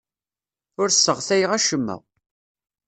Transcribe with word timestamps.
Ur 0.81 0.89
sseɣtayeɣ 0.91 1.51
acemma. 1.57 1.95